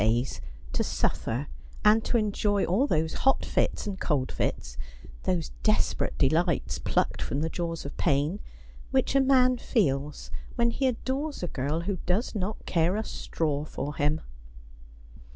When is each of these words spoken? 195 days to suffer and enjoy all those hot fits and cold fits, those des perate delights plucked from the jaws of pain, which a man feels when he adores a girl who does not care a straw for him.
195 0.01 0.17
days 0.17 0.41
to 0.73 0.83
suffer 0.83 1.47
and 1.85 2.09
enjoy 2.15 2.65
all 2.65 2.87
those 2.87 3.13
hot 3.21 3.45
fits 3.45 3.85
and 3.85 3.99
cold 3.99 4.31
fits, 4.31 4.75
those 5.25 5.51
des 5.61 5.73
perate 5.93 6.17
delights 6.17 6.79
plucked 6.79 7.21
from 7.21 7.41
the 7.41 7.49
jaws 7.51 7.85
of 7.85 7.95
pain, 7.97 8.39
which 8.89 9.13
a 9.13 9.21
man 9.21 9.57
feels 9.59 10.31
when 10.55 10.71
he 10.71 10.87
adores 10.87 11.43
a 11.43 11.47
girl 11.47 11.81
who 11.81 11.97
does 12.07 12.33
not 12.33 12.65
care 12.65 12.95
a 12.95 13.03
straw 13.03 13.63
for 13.63 13.93
him. 13.95 14.21